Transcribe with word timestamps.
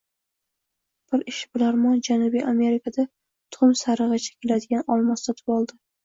Bir 1.15 1.23
ishbilarmon 1.31 1.99
Janubiy 2.07 2.45
Amerikada 2.51 3.05
tuxum 3.57 3.75
sarigʻicha 3.81 4.33
keladigan 4.47 4.89
olmos 4.97 5.27
sotib 5.29 5.53
oldi 5.57 5.79